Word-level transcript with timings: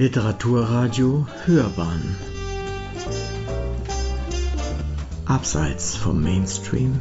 Literaturradio 0.00 1.26
Hörbahn. 1.44 2.14
Abseits 5.24 5.96
vom 5.96 6.22
Mainstream. 6.22 7.00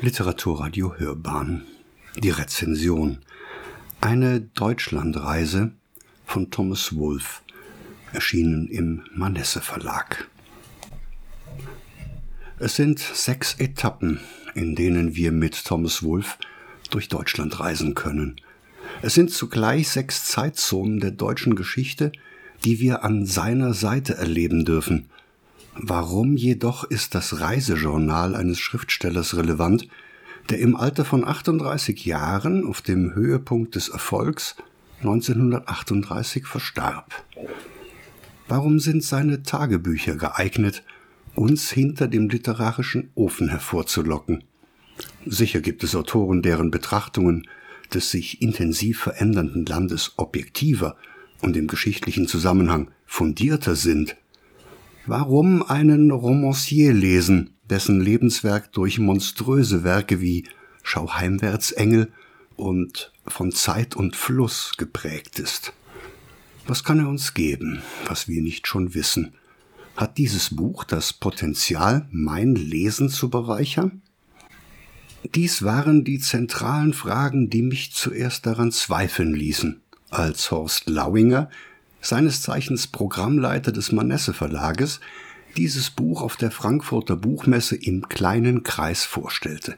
Literaturradio 0.00 0.94
Hörbahn. 0.98 1.64
Die 2.16 2.30
Rezension. 2.30 3.18
Eine 4.00 4.40
Deutschlandreise 4.40 5.72
von 6.24 6.52
Thomas 6.52 6.94
Wolfe 6.94 7.42
erschienen 8.12 8.68
im 8.68 9.02
Manesse 9.12 9.60
Verlag. 9.62 10.28
Es 12.60 12.76
sind 12.76 13.00
sechs 13.00 13.54
Etappen, 13.54 14.20
in 14.54 14.76
denen 14.76 15.16
wir 15.16 15.32
mit 15.32 15.64
Thomas 15.64 16.04
Wolfe 16.04 16.38
durch 16.90 17.08
Deutschland 17.08 17.58
reisen 17.58 17.96
können– 17.96 18.36
es 19.02 19.14
sind 19.14 19.30
zugleich 19.30 19.88
sechs 19.88 20.26
Zeitzonen 20.26 21.00
der 21.00 21.10
deutschen 21.10 21.54
Geschichte, 21.56 22.12
die 22.64 22.80
wir 22.80 23.04
an 23.04 23.26
seiner 23.26 23.74
Seite 23.74 24.16
erleben 24.16 24.64
dürfen. 24.64 25.06
Warum 25.74 26.36
jedoch 26.36 26.84
ist 26.84 27.14
das 27.14 27.40
Reisejournal 27.40 28.34
eines 28.34 28.58
Schriftstellers 28.58 29.36
relevant, 29.36 29.88
der 30.48 30.58
im 30.58 30.76
Alter 30.76 31.04
von 31.04 31.26
38 31.26 32.04
Jahren 32.06 32.66
auf 32.66 32.80
dem 32.80 33.14
Höhepunkt 33.14 33.74
des 33.74 33.88
Erfolgs 33.88 34.56
1938 35.00 36.46
verstarb? 36.46 37.24
Warum 38.48 38.78
sind 38.80 39.02
seine 39.02 39.42
Tagebücher 39.42 40.14
geeignet, 40.14 40.82
uns 41.34 41.70
hinter 41.70 42.08
dem 42.08 42.28
literarischen 42.28 43.10
Ofen 43.14 43.48
hervorzulocken? 43.48 44.44
Sicher 45.26 45.60
gibt 45.60 45.84
es 45.84 45.94
Autoren, 45.94 46.42
deren 46.42 46.70
Betrachtungen 46.70 47.46
des 47.94 48.10
sich 48.10 48.42
intensiv 48.42 49.00
verändernden 49.00 49.66
Landes 49.66 50.14
objektiver 50.16 50.96
und 51.40 51.56
im 51.56 51.66
geschichtlichen 51.66 52.28
Zusammenhang 52.28 52.90
fundierter 53.06 53.76
sind. 53.76 54.16
Warum 55.06 55.62
einen 55.62 56.10
Romancier 56.10 56.92
lesen, 56.92 57.50
dessen 57.68 58.00
Lebenswerk 58.00 58.72
durch 58.72 58.98
monströse 58.98 59.84
Werke 59.84 60.20
wie 60.20 60.44
Schau 60.82 61.14
heimwärts 61.14 61.72
Engel 61.72 62.12
und 62.56 63.12
von 63.26 63.52
Zeit 63.52 63.96
und 63.96 64.16
Fluss 64.16 64.72
geprägt 64.76 65.38
ist? 65.38 65.72
Was 66.66 66.82
kann 66.82 66.98
er 66.98 67.08
uns 67.08 67.34
geben, 67.34 67.82
was 68.06 68.26
wir 68.26 68.42
nicht 68.42 68.66
schon 68.66 68.94
wissen? 68.94 69.34
Hat 69.96 70.18
dieses 70.18 70.54
Buch 70.54 70.84
das 70.84 71.12
Potenzial, 71.12 72.08
mein 72.10 72.54
Lesen 72.54 73.08
zu 73.08 73.30
bereichern? 73.30 74.02
Dies 75.34 75.62
waren 75.64 76.04
die 76.04 76.20
zentralen 76.20 76.92
Fragen, 76.92 77.50
die 77.50 77.62
mich 77.62 77.92
zuerst 77.92 78.46
daran 78.46 78.70
zweifeln 78.70 79.34
ließen, 79.34 79.80
als 80.10 80.50
Horst 80.50 80.88
Lauinger, 80.88 81.50
seines 82.00 82.42
Zeichens 82.42 82.86
Programmleiter 82.86 83.72
des 83.72 83.92
Manesse 83.92 84.34
Verlages, 84.34 85.00
dieses 85.56 85.90
Buch 85.90 86.22
auf 86.22 86.36
der 86.36 86.50
Frankfurter 86.50 87.16
Buchmesse 87.16 87.74
im 87.76 88.08
kleinen 88.08 88.62
Kreis 88.62 89.04
vorstellte. 89.04 89.76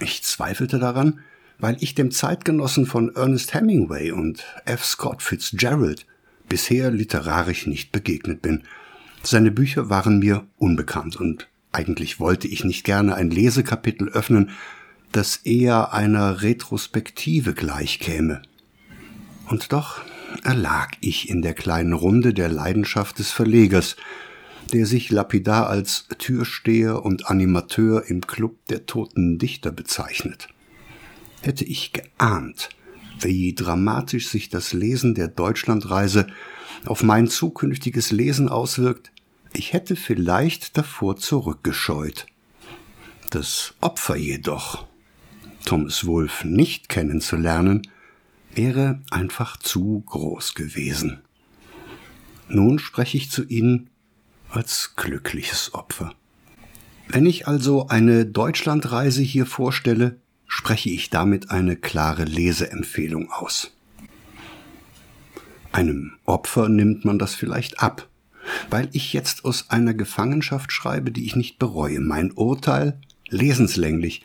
Ich 0.00 0.22
zweifelte 0.22 0.78
daran, 0.78 1.20
weil 1.58 1.76
ich 1.80 1.94
dem 1.94 2.10
Zeitgenossen 2.10 2.86
von 2.86 3.14
Ernest 3.14 3.52
Hemingway 3.54 4.10
und 4.10 4.44
F. 4.64 4.84
Scott 4.84 5.22
Fitzgerald 5.22 6.06
bisher 6.48 6.90
literarisch 6.90 7.66
nicht 7.66 7.92
begegnet 7.92 8.42
bin. 8.42 8.62
Seine 9.22 9.50
Bücher 9.50 9.90
waren 9.90 10.18
mir 10.18 10.44
unbekannt 10.56 11.16
und 11.16 11.48
eigentlich 11.72 12.20
wollte 12.20 12.48
ich 12.48 12.64
nicht 12.64 12.84
gerne 12.84 13.14
ein 13.14 13.30
Lesekapitel 13.30 14.08
öffnen, 14.08 14.50
das 15.10 15.36
eher 15.36 15.92
einer 15.92 16.42
Retrospektive 16.42 17.54
gleichkäme. 17.54 18.42
Und 19.48 19.72
doch 19.72 20.00
erlag 20.44 20.92
ich 21.00 21.28
in 21.28 21.42
der 21.42 21.54
kleinen 21.54 21.92
Runde 21.92 22.32
der 22.32 22.48
Leidenschaft 22.48 23.18
des 23.18 23.30
Verlegers, 23.30 23.96
der 24.72 24.86
sich 24.86 25.10
lapidar 25.10 25.68
als 25.68 26.06
Türsteher 26.18 27.04
und 27.04 27.28
Animateur 27.28 28.04
im 28.06 28.26
Club 28.26 28.64
der 28.66 28.86
toten 28.86 29.38
Dichter 29.38 29.70
bezeichnet. 29.70 30.48
Hätte 31.42 31.64
ich 31.64 31.92
geahnt, 31.92 32.70
wie 33.20 33.54
dramatisch 33.54 34.28
sich 34.28 34.48
das 34.48 34.72
Lesen 34.72 35.14
der 35.14 35.28
Deutschlandreise 35.28 36.26
auf 36.86 37.02
mein 37.02 37.28
zukünftiges 37.28 38.10
Lesen 38.10 38.48
auswirkt, 38.48 39.11
ich 39.52 39.72
hätte 39.72 39.96
vielleicht 39.96 40.76
davor 40.76 41.16
zurückgescheut. 41.16 42.26
Das 43.30 43.74
Opfer 43.80 44.16
jedoch, 44.16 44.86
Thomas 45.64 46.06
Wolfe 46.06 46.48
nicht 46.48 46.88
kennenzulernen, 46.88 47.82
wäre 48.54 49.00
einfach 49.10 49.56
zu 49.56 50.02
groß 50.06 50.54
gewesen. 50.54 51.22
Nun 52.48 52.78
spreche 52.78 53.16
ich 53.16 53.30
zu 53.30 53.44
Ihnen 53.44 53.88
als 54.50 54.94
glückliches 54.96 55.72
Opfer. 55.72 56.14
Wenn 57.08 57.26
ich 57.26 57.48
also 57.48 57.88
eine 57.88 58.26
Deutschlandreise 58.26 59.22
hier 59.22 59.46
vorstelle, 59.46 60.18
spreche 60.46 60.90
ich 60.90 61.08
damit 61.08 61.50
eine 61.50 61.76
klare 61.76 62.24
Leseempfehlung 62.24 63.30
aus. 63.32 63.74
Einem 65.72 66.12
Opfer 66.26 66.68
nimmt 66.68 67.06
man 67.06 67.18
das 67.18 67.34
vielleicht 67.34 67.80
ab, 67.80 68.08
weil 68.70 68.88
ich 68.92 69.12
jetzt 69.12 69.44
aus 69.44 69.70
einer 69.70 69.94
Gefangenschaft 69.94 70.72
schreibe, 70.72 71.10
die 71.10 71.24
ich 71.24 71.36
nicht 71.36 71.58
bereue. 71.58 72.00
Mein 72.00 72.32
Urteil 72.32 72.98
lesenslänglich. 73.28 74.24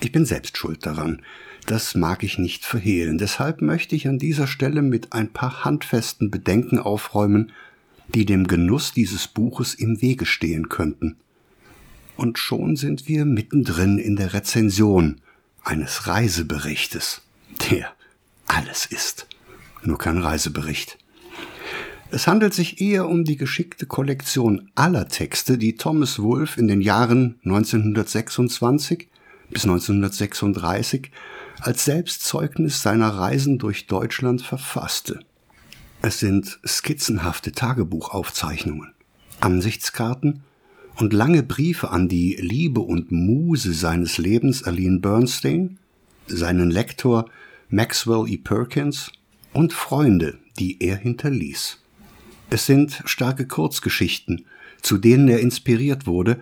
Ich 0.00 0.12
bin 0.12 0.24
selbst 0.24 0.56
schuld 0.56 0.86
daran. 0.86 1.22
Das 1.66 1.94
mag 1.94 2.22
ich 2.22 2.38
nicht 2.38 2.64
verhehlen. 2.64 3.18
Deshalb 3.18 3.60
möchte 3.60 3.94
ich 3.94 4.08
an 4.08 4.18
dieser 4.18 4.46
Stelle 4.46 4.82
mit 4.82 5.12
ein 5.12 5.32
paar 5.32 5.64
handfesten 5.64 6.30
Bedenken 6.30 6.78
aufräumen, 6.78 7.52
die 8.14 8.24
dem 8.24 8.46
Genuss 8.46 8.92
dieses 8.92 9.28
Buches 9.28 9.74
im 9.74 10.00
Wege 10.00 10.24
stehen 10.24 10.68
könnten. 10.68 11.16
Und 12.16 12.38
schon 12.38 12.76
sind 12.76 13.06
wir 13.06 13.24
mittendrin 13.24 13.98
in 13.98 14.16
der 14.16 14.32
Rezension 14.32 15.20
eines 15.62 16.06
Reiseberichtes, 16.06 17.22
der 17.70 17.92
alles 18.46 18.86
ist, 18.86 19.26
nur 19.82 19.98
kein 19.98 20.18
Reisebericht. 20.18 20.98
Es 22.10 22.26
handelt 22.26 22.54
sich 22.54 22.80
eher 22.80 23.06
um 23.06 23.24
die 23.24 23.36
geschickte 23.36 23.84
Kollektion 23.84 24.70
aller 24.74 25.08
Texte, 25.08 25.58
die 25.58 25.76
Thomas 25.76 26.18
Wolfe 26.18 26.58
in 26.58 26.66
den 26.66 26.80
Jahren 26.80 27.38
1926 27.44 29.08
bis 29.50 29.64
1936 29.64 31.10
als 31.60 31.84
Selbstzeugnis 31.84 32.82
seiner 32.82 33.10
Reisen 33.10 33.58
durch 33.58 33.86
Deutschland 33.88 34.40
verfasste. 34.40 35.20
Es 36.00 36.18
sind 36.18 36.58
skizzenhafte 36.66 37.52
Tagebuchaufzeichnungen, 37.52 38.94
Ansichtskarten 39.40 40.44
und 40.96 41.12
lange 41.12 41.42
Briefe 41.42 41.90
an 41.90 42.08
die 42.08 42.36
Liebe 42.40 42.80
und 42.80 43.12
Muse 43.12 43.74
seines 43.74 44.16
Lebens 44.16 44.62
Aline 44.62 45.00
Bernstein, 45.00 45.78
seinen 46.26 46.70
Lektor 46.70 47.28
Maxwell 47.68 48.24
E. 48.28 48.38
Perkins 48.38 49.12
und 49.52 49.74
Freunde, 49.74 50.38
die 50.58 50.80
er 50.80 50.96
hinterließ. 50.96 51.82
Es 52.50 52.66
sind 52.66 53.02
starke 53.04 53.46
Kurzgeschichten, 53.46 54.46
zu 54.80 54.96
denen 54.96 55.28
er 55.28 55.40
inspiriert 55.40 56.06
wurde, 56.06 56.40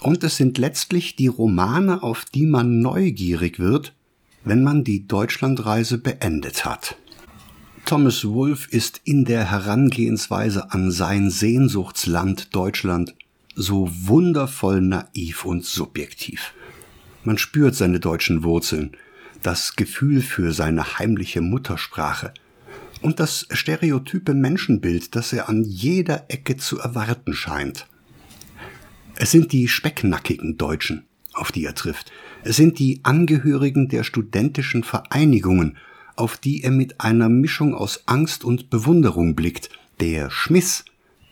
und 0.00 0.22
es 0.22 0.36
sind 0.36 0.58
letztlich 0.58 1.16
die 1.16 1.28
Romane, 1.28 2.02
auf 2.02 2.26
die 2.26 2.46
man 2.46 2.80
neugierig 2.80 3.58
wird, 3.58 3.94
wenn 4.44 4.62
man 4.62 4.84
die 4.84 5.06
Deutschlandreise 5.08 5.98
beendet 5.98 6.64
hat. 6.64 6.96
Thomas 7.86 8.26
Wolfe 8.26 8.70
ist 8.70 9.00
in 9.04 9.24
der 9.24 9.50
Herangehensweise 9.50 10.72
an 10.72 10.90
sein 10.90 11.30
Sehnsuchtsland 11.30 12.54
Deutschland 12.54 13.14
so 13.54 13.88
wundervoll 13.90 14.82
naiv 14.82 15.46
und 15.46 15.64
subjektiv. 15.64 16.52
Man 17.24 17.38
spürt 17.38 17.74
seine 17.74 17.98
deutschen 17.98 18.44
Wurzeln, 18.44 18.92
das 19.42 19.74
Gefühl 19.74 20.20
für 20.20 20.52
seine 20.52 20.98
heimliche 20.98 21.40
Muttersprache– 21.40 22.34
und 23.00 23.20
das 23.20 23.46
stereotype 23.50 24.34
Menschenbild, 24.34 25.14
das 25.14 25.32
er 25.32 25.48
an 25.48 25.64
jeder 25.64 26.26
Ecke 26.28 26.56
zu 26.56 26.78
erwarten 26.78 27.34
scheint. 27.34 27.86
Es 29.16 29.30
sind 29.30 29.52
die 29.52 29.68
specknackigen 29.68 30.58
Deutschen, 30.58 31.04
auf 31.34 31.52
die 31.52 31.64
er 31.64 31.74
trifft. 31.74 32.12
Es 32.44 32.56
sind 32.56 32.78
die 32.78 33.00
Angehörigen 33.02 33.88
der 33.88 34.04
studentischen 34.04 34.84
Vereinigungen, 34.84 35.76
auf 36.16 36.36
die 36.36 36.62
er 36.62 36.70
mit 36.70 37.00
einer 37.00 37.28
Mischung 37.28 37.74
aus 37.74 38.02
Angst 38.06 38.44
und 38.44 38.70
Bewunderung 38.70 39.34
blickt. 39.34 39.70
Der 40.00 40.30
Schmiss, 40.30 40.84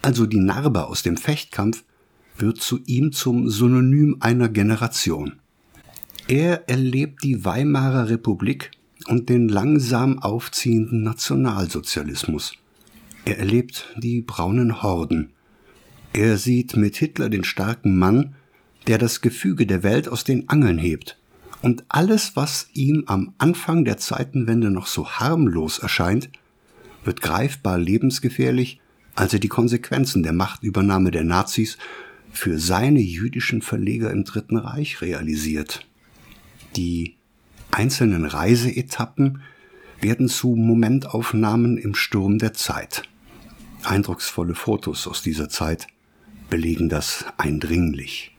also 0.02 0.26
die 0.26 0.40
Narbe 0.40 0.86
aus 0.86 1.02
dem 1.02 1.16
Fechtkampf, 1.16 1.84
wird 2.38 2.58
zu 2.58 2.80
ihm 2.86 3.12
zum 3.12 3.48
Synonym 3.48 4.16
einer 4.20 4.48
Generation. 4.48 5.40
Er 6.28 6.68
erlebt 6.68 7.22
die 7.22 7.44
Weimarer 7.44 8.08
Republik 8.08 8.72
und 9.08 9.28
den 9.28 9.48
langsam 9.48 10.18
aufziehenden 10.18 11.02
Nationalsozialismus. 11.02 12.54
Er 13.24 13.38
erlebt 13.38 13.92
die 13.96 14.22
braunen 14.22 14.82
Horden. 14.82 15.30
Er 16.12 16.38
sieht 16.38 16.76
mit 16.76 16.96
Hitler 16.96 17.28
den 17.28 17.44
starken 17.44 17.98
Mann, 17.98 18.34
der 18.86 18.98
das 18.98 19.20
Gefüge 19.20 19.66
der 19.66 19.82
Welt 19.82 20.08
aus 20.08 20.24
den 20.24 20.48
Angeln 20.48 20.78
hebt 20.78 21.18
Und 21.62 21.84
alles, 21.88 22.36
was 22.36 22.68
ihm 22.72 23.04
am 23.06 23.34
Anfang 23.38 23.84
der 23.84 23.96
Zeitenwende 23.96 24.70
noch 24.70 24.86
so 24.86 25.08
harmlos 25.08 25.78
erscheint, 25.78 26.30
wird 27.04 27.20
greifbar 27.20 27.78
lebensgefährlich, 27.78 28.80
als 29.14 29.32
er 29.32 29.40
die 29.40 29.48
Konsequenzen 29.48 30.22
der 30.22 30.32
Machtübernahme 30.32 31.10
der 31.10 31.24
Nazis 31.24 31.78
für 32.30 32.58
seine 32.58 33.00
jüdischen 33.00 33.62
Verleger 33.62 34.10
im 34.10 34.24
Dritten 34.24 34.56
Reich 34.56 35.00
realisiert. 35.00 35.86
Die 36.76 37.15
einzelnen 37.76 38.24
Reiseetappen 38.24 39.42
werden 40.00 40.28
zu 40.28 40.54
Momentaufnahmen 40.56 41.78
im 41.78 41.94
Sturm 41.94 42.38
der 42.38 42.54
Zeit. 42.54 43.02
Eindrucksvolle 43.84 44.54
Fotos 44.54 45.06
aus 45.06 45.22
dieser 45.22 45.48
Zeit 45.48 45.86
belegen 46.48 46.88
das 46.88 47.24
eindringlich. 47.36 48.32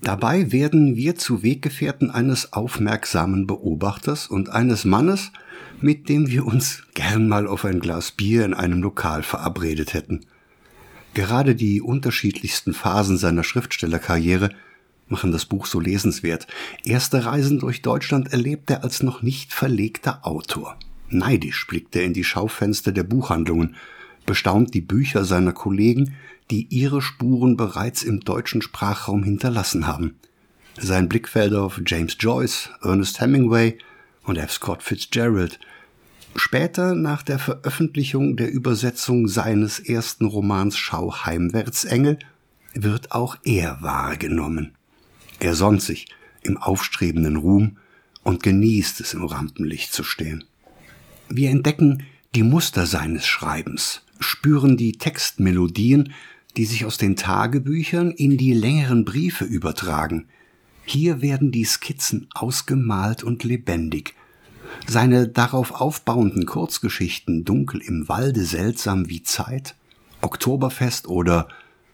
Dabei 0.00 0.52
werden 0.52 0.94
wir 0.94 1.16
zu 1.16 1.42
Weggefährten 1.42 2.10
eines 2.10 2.52
aufmerksamen 2.52 3.46
Beobachters 3.46 4.26
und 4.28 4.50
eines 4.50 4.84
Mannes, 4.84 5.32
mit 5.80 6.08
dem 6.08 6.28
wir 6.28 6.46
uns 6.46 6.84
gern 6.94 7.26
mal 7.26 7.46
auf 7.46 7.64
ein 7.64 7.80
Glas 7.80 8.12
Bier 8.12 8.44
in 8.44 8.54
einem 8.54 8.82
Lokal 8.82 9.22
verabredet 9.22 9.94
hätten. 9.94 10.20
Gerade 11.14 11.54
die 11.54 11.80
unterschiedlichsten 11.80 12.74
Phasen 12.74 13.16
seiner 13.16 13.42
Schriftstellerkarriere 13.42 14.50
machen 15.08 15.32
das 15.32 15.44
Buch 15.44 15.66
so 15.66 15.80
lesenswert. 15.80 16.46
Erste 16.84 17.24
Reisen 17.24 17.58
durch 17.58 17.82
Deutschland 17.82 18.32
erlebt 18.32 18.70
er 18.70 18.82
als 18.82 19.02
noch 19.02 19.22
nicht 19.22 19.52
verlegter 19.52 20.26
Autor. 20.26 20.78
Neidisch 21.08 21.66
blickt 21.66 21.94
er 21.94 22.04
in 22.04 22.14
die 22.14 22.24
Schaufenster 22.24 22.92
der 22.92 23.02
Buchhandlungen, 23.02 23.76
bestaunt 24.24 24.72
die 24.72 24.80
Bücher 24.80 25.24
seiner 25.24 25.52
Kollegen, 25.52 26.14
die 26.50 26.66
ihre 26.70 27.02
Spuren 27.02 27.56
bereits 27.56 28.02
im 28.02 28.20
deutschen 28.20 28.62
Sprachraum 28.62 29.22
hinterlassen 29.22 29.86
haben. 29.86 30.16
Sein 30.80 31.08
Blick 31.08 31.28
fällt 31.28 31.54
auf 31.54 31.80
James 31.86 32.16
Joyce, 32.18 32.70
Ernest 32.82 33.20
Hemingway 33.20 33.76
und 34.24 34.38
F. 34.38 34.52
Scott 34.52 34.82
Fitzgerald. 34.82 35.60
Später, 36.34 36.94
nach 36.94 37.22
der 37.22 37.38
Veröffentlichung 37.38 38.36
der 38.36 38.50
Übersetzung 38.50 39.28
seines 39.28 39.78
ersten 39.78 40.24
Romans 40.24 40.78
Schau 40.78 41.14
heimwärts 41.26 41.84
Engel, 41.84 42.18
wird 42.74 43.12
auch 43.12 43.36
er 43.44 43.82
wahrgenommen. 43.82 44.72
Er 45.42 45.56
sonnt 45.56 45.82
sich 45.82 46.06
im 46.42 46.56
aufstrebenden 46.56 47.34
Ruhm 47.34 47.78
und 48.22 48.44
genießt 48.44 49.00
es 49.00 49.12
im 49.12 49.24
Rampenlicht 49.24 49.92
zu 49.92 50.04
stehen. 50.04 50.44
Wir 51.28 51.50
entdecken 51.50 52.04
die 52.36 52.44
Muster 52.44 52.86
seines 52.86 53.26
Schreibens, 53.26 54.02
spüren 54.20 54.76
die 54.76 54.92
Textmelodien, 54.92 56.12
die 56.56 56.64
sich 56.64 56.84
aus 56.84 56.96
den 56.96 57.16
Tagebüchern 57.16 58.12
in 58.12 58.38
die 58.38 58.54
längeren 58.54 59.04
Briefe 59.04 59.44
übertragen. 59.44 60.26
Hier 60.84 61.22
werden 61.22 61.50
die 61.50 61.64
Skizzen 61.64 62.28
ausgemalt 62.34 63.24
und 63.24 63.42
lebendig. 63.42 64.14
Seine 64.86 65.26
darauf 65.26 65.72
aufbauenden 65.72 66.46
Kurzgeschichten 66.46 67.44
Dunkel 67.44 67.80
im 67.80 68.08
Walde 68.08 68.44
seltsam 68.44 69.08
wie 69.08 69.24
Zeit, 69.24 69.74
Oktoberfest 70.20 71.08
oder 71.08 71.48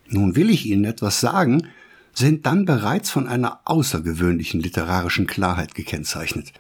Nun 0.07 0.37
will 0.37 0.51
ich 0.51 0.67
Ihnen 0.67 0.85
etwas 0.85 1.21
sagen, 1.21 1.67
sind 2.13 2.47
dann 2.47 2.65
bereits 2.65 3.11
von 3.11 3.29
einer 3.29 3.61
außergewöhnlichen 3.65 4.61
literarischen 4.61 5.27
Klarheit 5.27 5.75
gekennzeichnet. 5.75 6.53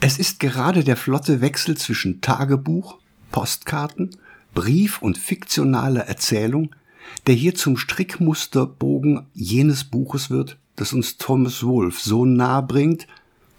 Es 0.00 0.18
ist 0.18 0.40
gerade 0.40 0.84
der 0.84 0.96
flotte 0.96 1.40
Wechsel 1.40 1.76
zwischen 1.76 2.20
Tagebuch, 2.20 2.98
Postkarten, 3.32 4.10
Brief 4.54 5.02
und 5.02 5.18
fiktionaler 5.18 6.02
Erzählung, 6.02 6.74
der 7.26 7.34
hier 7.34 7.54
zum 7.54 7.76
Strickmusterbogen 7.76 9.26
jenes 9.34 9.84
Buches 9.84 10.30
wird, 10.30 10.58
das 10.76 10.92
uns 10.92 11.18
Thomas 11.18 11.62
Wolfe 11.62 12.00
so 12.02 12.24
nahe 12.24 12.62
bringt, 12.62 13.06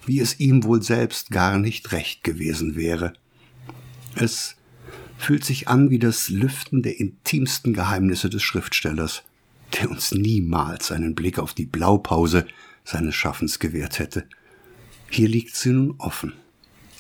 wie 0.06 0.19
es 0.19 0.39
ihm 0.39 0.63
wohl 0.63 0.81
selbst 0.81 1.31
gar 1.31 1.57
nicht 1.57 1.92
recht 1.92 2.24
gewesen 2.24 2.75
wäre. 2.75 3.13
Es 4.15 4.56
fühlt 5.18 5.44
sich 5.44 5.68
an 5.68 5.89
wie 5.89 6.00
das 6.00 6.30
Lüften 6.30 6.81
der 6.81 7.00
intimsten 7.00 7.74
Geheimnisse 7.74 8.30
des 8.30 8.44
Schriftstellers, 8.44 9.24
der 9.73 9.89
uns 9.89 10.11
niemals 10.11 10.91
einen 10.91 11.15
Blick 11.15 11.39
auf 11.39 11.53
die 11.53 11.65
Blaupause 11.65 12.45
seines 12.83 13.15
Schaffens 13.15 13.59
gewährt 13.59 13.99
hätte. 13.99 14.25
Hier 15.09 15.27
liegt 15.27 15.55
sie 15.55 15.71
nun 15.71 15.95
offen. 15.97 16.33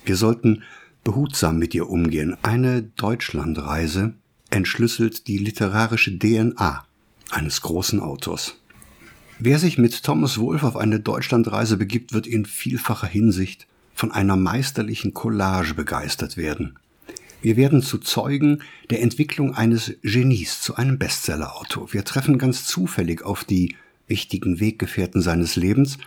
Wir 0.05 0.15
sollten 0.15 0.63
behutsam 1.03 1.57
mit 1.57 1.73
ihr 1.75 1.89
umgehen. 1.89 2.37
Eine 2.41 2.83
Deutschlandreise 2.83 4.13
entschlüsselt 4.49 5.27
die 5.27 5.37
literarische 5.37 6.17
DNA 6.17 6.85
eines 7.29 7.61
großen 7.61 7.99
Autors. 7.99 8.55
Wer 9.39 9.59
sich 9.59 9.77
mit 9.77 10.03
Thomas 10.03 10.39
Wolfe 10.39 10.65
auf 10.65 10.77
eine 10.77 10.99
Deutschlandreise 10.99 11.77
begibt, 11.77 12.13
wird 12.13 12.25
in 12.25 12.45
vielfacher 12.45 13.07
Hinsicht 13.07 13.67
von 13.93 14.11
einer 14.11 14.35
meisterlichen 14.35 15.13
Collage 15.13 15.73
begeistert 15.73 16.37
werden. 16.37 16.77
Wir 17.41 17.55
werden 17.55 17.81
zu 17.81 17.99
Zeugen 17.99 18.63
der 18.89 19.01
Entwicklung 19.01 19.53
eines 19.53 19.93
Genies 20.01 20.61
zu 20.61 20.75
einem 20.75 20.97
Bestsellerautor. 20.97 21.93
Wir 21.93 22.03
treffen 22.03 22.37
ganz 22.37 22.65
zufällig 22.65 23.23
auf 23.23 23.43
die 23.43 23.75
wichtigen 24.07 24.59
Weggefährten 24.59 25.21
seines 25.21 25.55
Lebens 25.55 25.97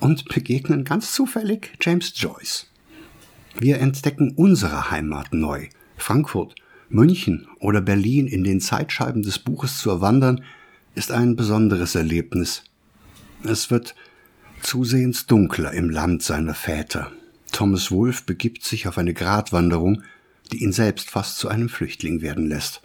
und 0.00 0.26
begegnen 0.26 0.84
ganz 0.84 1.12
zufällig 1.12 1.72
James 1.80 2.12
Joyce. 2.14 2.66
Wir 3.58 3.78
entdecken 3.78 4.32
unsere 4.36 4.90
Heimat 4.90 5.32
neu. 5.32 5.68
Frankfurt, 5.96 6.54
München 6.90 7.48
oder 7.58 7.80
Berlin 7.80 8.26
in 8.26 8.44
den 8.44 8.60
Zeitscheiben 8.60 9.22
des 9.22 9.38
Buches 9.38 9.78
zu 9.78 9.88
erwandern, 9.90 10.44
ist 10.94 11.10
ein 11.10 11.36
besonderes 11.36 11.94
Erlebnis. 11.94 12.64
Es 13.44 13.70
wird 13.70 13.94
zusehends 14.62 15.26
dunkler 15.26 15.72
im 15.72 15.88
Land 15.88 16.22
seiner 16.22 16.54
Väter. 16.54 17.12
Thomas 17.52 17.90
Wolfe 17.90 18.24
begibt 18.26 18.64
sich 18.64 18.86
auf 18.86 18.98
eine 18.98 19.14
Gratwanderung, 19.14 20.02
die 20.52 20.62
ihn 20.62 20.72
selbst 20.72 21.10
fast 21.10 21.38
zu 21.38 21.48
einem 21.48 21.68
Flüchtling 21.68 22.22
werden 22.22 22.48
lässt. 22.48 22.82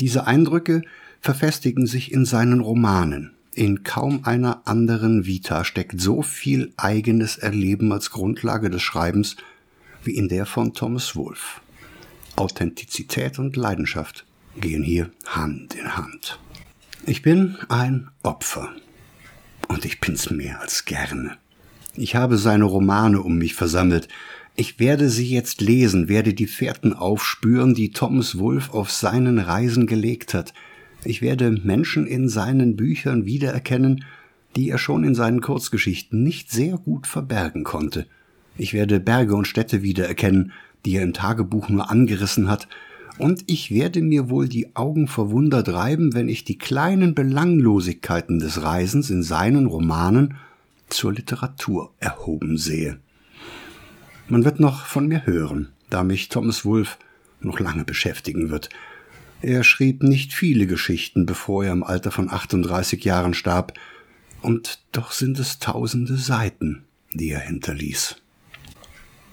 Diese 0.00 0.26
Eindrücke 0.26 0.82
verfestigen 1.20 1.86
sich 1.86 2.12
in 2.12 2.24
seinen 2.24 2.60
Romanen. 2.60 3.32
In 3.54 3.82
kaum 3.82 4.24
einer 4.24 4.62
anderen 4.66 5.26
Vita 5.26 5.64
steckt 5.64 6.00
so 6.00 6.22
viel 6.22 6.72
eigenes 6.76 7.38
Erleben 7.38 7.92
als 7.92 8.10
Grundlage 8.10 8.70
des 8.70 8.82
Schreibens 8.82 9.36
wie 10.04 10.16
in 10.16 10.28
der 10.28 10.46
von 10.46 10.74
Thomas 10.74 11.16
Wolfe. 11.16 11.60
Authentizität 12.36 13.38
und 13.40 13.56
Leidenschaft 13.56 14.24
gehen 14.60 14.84
hier 14.84 15.10
Hand 15.26 15.74
in 15.74 15.96
Hand. 15.96 16.38
Ich 17.04 17.22
bin 17.22 17.56
ein 17.68 18.10
Opfer. 18.22 18.70
Und 19.66 19.84
ich 19.84 20.00
bin's 20.00 20.30
mehr 20.30 20.60
als 20.60 20.84
gerne. 20.84 21.36
Ich 21.94 22.14
habe 22.14 22.38
seine 22.38 22.64
Romane 22.64 23.20
um 23.20 23.38
mich 23.38 23.54
versammelt. 23.54 24.08
Ich 24.60 24.80
werde 24.80 25.08
sie 25.08 25.28
jetzt 25.28 25.60
lesen, 25.60 26.08
werde 26.08 26.34
die 26.34 26.48
Fährten 26.48 26.92
aufspüren, 26.92 27.74
die 27.74 27.92
Thomas 27.92 28.40
Wolfe 28.40 28.74
auf 28.74 28.90
seinen 28.90 29.38
Reisen 29.38 29.86
gelegt 29.86 30.34
hat. 30.34 30.52
Ich 31.04 31.22
werde 31.22 31.52
Menschen 31.52 32.08
in 32.08 32.28
seinen 32.28 32.74
Büchern 32.74 33.24
wiedererkennen, 33.24 34.04
die 34.56 34.70
er 34.70 34.78
schon 34.78 35.04
in 35.04 35.14
seinen 35.14 35.42
Kurzgeschichten 35.42 36.24
nicht 36.24 36.50
sehr 36.50 36.76
gut 36.76 37.06
verbergen 37.06 37.62
konnte. 37.62 38.08
Ich 38.56 38.72
werde 38.72 38.98
Berge 38.98 39.36
und 39.36 39.46
Städte 39.46 39.82
wiedererkennen, 39.84 40.50
die 40.84 40.96
er 40.96 41.04
im 41.04 41.12
Tagebuch 41.12 41.68
nur 41.68 41.88
angerissen 41.88 42.50
hat, 42.50 42.66
und 43.16 43.44
ich 43.46 43.70
werde 43.70 44.02
mir 44.02 44.28
wohl 44.28 44.48
die 44.48 44.74
Augen 44.74 45.06
verwundert 45.06 45.68
reiben, 45.68 46.14
wenn 46.14 46.28
ich 46.28 46.42
die 46.42 46.58
kleinen 46.58 47.14
Belanglosigkeiten 47.14 48.40
des 48.40 48.60
Reisens 48.60 49.08
in 49.08 49.22
seinen 49.22 49.66
Romanen 49.66 50.34
zur 50.88 51.12
Literatur 51.12 51.92
erhoben 52.00 52.58
sehe. 52.58 52.98
Man 54.30 54.44
wird 54.44 54.60
noch 54.60 54.84
von 54.84 55.06
mir 55.06 55.24
hören, 55.24 55.68
da 55.88 56.04
mich 56.04 56.28
Thomas 56.28 56.66
Wolfe 56.66 56.98
noch 57.40 57.60
lange 57.60 57.84
beschäftigen 57.84 58.50
wird. 58.50 58.68
Er 59.40 59.64
schrieb 59.64 60.02
nicht 60.02 60.34
viele 60.34 60.66
Geschichten, 60.66 61.24
bevor 61.24 61.64
er 61.64 61.72
im 61.72 61.82
Alter 61.82 62.10
von 62.10 62.30
38 62.30 63.02
Jahren 63.04 63.32
starb, 63.32 63.72
und 64.42 64.80
doch 64.92 65.12
sind 65.12 65.38
es 65.38 65.58
tausende 65.58 66.16
Seiten, 66.16 66.84
die 67.12 67.30
er 67.30 67.40
hinterließ. 67.40 68.16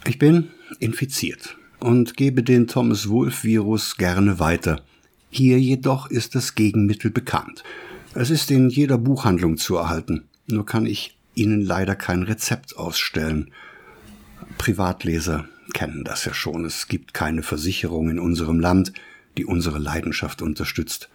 Ich 0.07 0.17
bin 0.17 0.49
infiziert 0.79 1.57
und 1.79 2.15
gebe 2.15 2.41
den 2.41 2.67
Thomas 2.67 3.09
Wolfe-Virus 3.09 3.97
gerne 3.97 4.39
weiter. 4.39 4.81
Hier 5.29 5.59
jedoch 5.59 6.09
ist 6.09 6.35
das 6.35 6.55
Gegenmittel 6.55 7.11
bekannt. 7.11 7.63
Es 8.13 8.29
ist 8.29 8.49
in 8.49 8.69
jeder 8.69 8.97
Buchhandlung 8.97 9.57
zu 9.57 9.75
erhalten. 9.75 10.23
Nur 10.47 10.65
kann 10.65 10.85
ich 10.85 11.17
Ihnen 11.33 11.61
leider 11.61 11.95
kein 11.95 12.23
Rezept 12.23 12.77
ausstellen. 12.77 13.51
Privatleser 14.57 15.45
kennen 15.73 16.03
das 16.03 16.25
ja 16.25 16.33
schon. 16.33 16.65
Es 16.65 16.87
gibt 16.87 17.13
keine 17.13 17.43
Versicherung 17.43 18.09
in 18.09 18.19
unserem 18.19 18.59
Land, 18.59 18.93
die 19.37 19.45
unsere 19.45 19.79
Leidenschaft 19.79 20.41
unterstützt. 20.41 21.09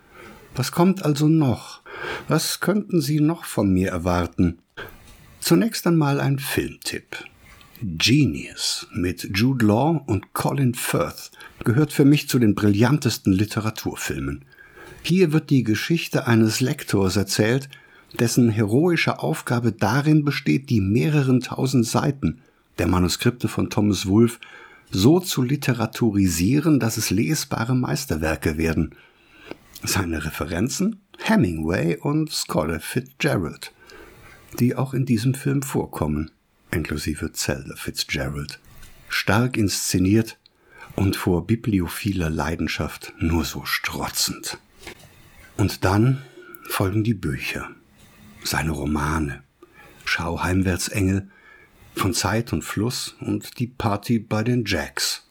Was 0.55 0.73
kommt 0.73 1.05
also 1.05 1.29
noch? 1.29 1.81
Was 2.29 2.61
könnten 2.61 3.01
Sie 3.01 3.21
noch 3.21 3.45
von 3.45 3.73
mir 3.73 3.91
erwarten? 3.91 4.59
Zunächst 5.41 5.87
einmal 5.87 6.21
ein 6.21 6.39
Filmtipp. 6.39 7.17
Genius 7.83 8.87
mit 8.93 9.31
Jude 9.35 9.65
Law 9.65 10.03
und 10.07 10.35
Colin 10.35 10.75
Firth 10.75 11.31
gehört 11.65 11.93
für 11.93 12.05
mich 12.05 12.29
zu 12.29 12.39
den 12.39 12.55
brillantesten 12.55 13.33
Literaturfilmen. 13.33 14.45
Hier 15.03 15.33
wird 15.33 15.49
die 15.49 15.63
Geschichte 15.63 16.27
eines 16.27 16.61
Lektors 16.61 17.17
erzählt, 17.17 17.71
dessen 18.19 18.51
heroische 18.51 19.21
Aufgabe 19.21 19.73
darin 19.73 20.25
besteht, 20.25 20.69
die 20.69 20.83
mehreren 20.83 21.41
tausend 21.41 21.87
Seiten 21.87 22.43
der 22.79 22.87
Manuskripte 22.87 23.49
von 23.49 23.71
Thomas 23.71 24.07
Wolfe 24.07 24.39
so 24.91 25.21
zu 25.21 25.43
literaturisieren, 25.43 26.81
dass 26.81 26.97
es 26.97 27.11
lesbare 27.11 27.75
Meisterwerke 27.75 28.59
werden. 28.59 28.95
Seine 29.83 30.25
Referenzen 30.25 31.01
Hemingway 31.19 31.97
und 31.97 32.33
Scholar 32.33 32.81
Fitzgerald, 32.81 33.73
die 34.59 34.75
auch 34.75 34.95
in 34.95 35.07
diesem 35.07 35.35
Film 35.35 35.63
vorkommen, 35.63 36.31
inklusive 36.71 37.33
Zelda 37.33 37.77
Fitzgerald. 37.77 38.59
Stark 39.09 39.57
inszeniert 39.57 40.39
und 40.97 41.17
vor 41.17 41.47
bibliophiler 41.47 42.31
Leidenschaft 42.31 43.13
nur 43.19 43.45
so 43.45 43.65
strotzend. 43.65 44.59
Und 45.57 45.85
dann 45.85 46.23
folgen 46.69 47.05
die 47.05 47.15
Bücher, 47.15 47.71
seine 48.45 48.71
Romane, 48.71 49.43
Schau 50.05 50.43
heimwärts 50.43 50.89
Engel, 50.89 51.29
von 51.95 52.15
Zeit 52.15 52.53
und 52.53 52.63
Fluss 52.63 53.17
und 53.21 53.59
die 53.59 53.67
Party 53.67 54.19
bei 54.19 54.43
den 54.43 54.65
Jacks. 54.65 55.27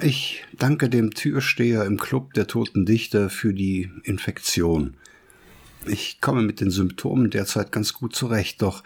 Ich 0.00 0.44
danke 0.58 0.90
dem 0.90 1.12
Türsteher 1.12 1.84
im 1.84 1.98
Club 1.98 2.34
der 2.34 2.46
toten 2.46 2.84
Dichter 2.84 3.30
für 3.30 3.54
die 3.54 3.90
Infektion. 4.04 4.94
Ich 5.86 6.20
komme 6.20 6.42
mit 6.42 6.60
den 6.60 6.70
Symptomen 6.70 7.30
derzeit 7.30 7.72
ganz 7.72 7.94
gut 7.94 8.14
zurecht, 8.14 8.60
doch 8.60 8.82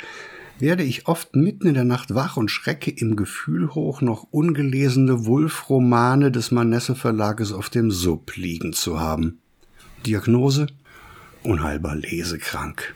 werde 0.61 0.83
ich 0.83 1.09
oft 1.09 1.35
mitten 1.35 1.67
in 1.67 1.75
der 1.75 1.85
Nacht 1.85 2.15
wach 2.15 2.37
und 2.37 2.51
schrecke 2.51 2.91
im 2.91 3.17
Gefühl 3.17 3.71
hoch, 3.75 4.03
noch 4.03 4.29
ungelesene 4.31 5.25
Wulf-Romane 5.25 6.31
des 6.31 6.51
Manesse 6.51 6.95
Verlages 6.95 7.53
auf 7.53 7.71
dem 7.71 7.91
Sub 7.91 8.37
liegen 8.37 8.73
zu 8.73 9.01
haben. 9.01 9.41
Diagnose? 10.07 10.67
Unheilbar 11.43 11.97
lesekrank. 11.97 12.95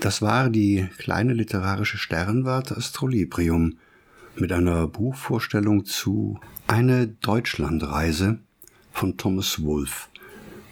Das 0.00 0.22
war 0.22 0.48
die 0.48 0.88
kleine 0.96 1.32
literarische 1.32 1.98
Sternwarte 1.98 2.76
Astrolibrium 2.76 3.78
mit 4.36 4.52
einer 4.52 4.86
Buchvorstellung 4.86 5.86
zu 5.86 6.38
Eine 6.68 7.08
Deutschlandreise 7.08 8.38
von 8.92 9.16
Thomas 9.16 9.60
Wolfe, 9.60 10.08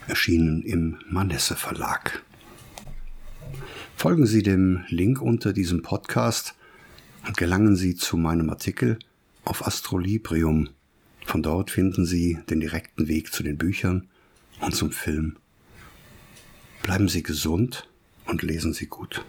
erschienen 0.06 0.62
im 0.62 0.98
Manesse 1.10 1.56
Verlag. 1.56 2.22
Folgen 3.96 4.26
Sie 4.26 4.44
dem 4.44 4.84
Link 4.88 5.20
unter 5.20 5.52
diesem 5.52 5.82
Podcast 5.82 6.54
und 7.26 7.36
gelangen 7.36 7.74
Sie 7.74 7.96
zu 7.96 8.16
meinem 8.16 8.48
Artikel 8.48 8.96
auf 9.44 9.66
Astrolibrium. 9.66 10.68
Von 11.24 11.42
dort 11.42 11.72
finden 11.72 12.06
Sie 12.06 12.38
den 12.48 12.60
direkten 12.60 13.08
Weg 13.08 13.32
zu 13.32 13.42
den 13.42 13.58
Büchern 13.58 14.06
und 14.60 14.76
zum 14.76 14.92
Film. 14.92 15.36
Bleiben 16.84 17.08
Sie 17.08 17.24
gesund 17.24 17.88
und 18.26 18.42
lesen 18.42 18.72
Sie 18.72 18.86
gut. 18.86 19.24